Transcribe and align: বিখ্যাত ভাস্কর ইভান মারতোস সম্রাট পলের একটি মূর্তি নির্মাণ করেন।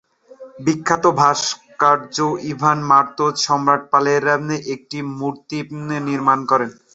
বিখ্যাত 0.59 1.03
ভাস্কর 1.19 1.97
ইভান 2.51 2.79
মারতোস 2.89 3.35
সম্রাট 3.45 3.81
পলের 3.91 4.23
একটি 4.73 4.97
মূর্তি 5.19 5.57
নির্মাণ 6.07 6.39
করেন। 6.51 6.69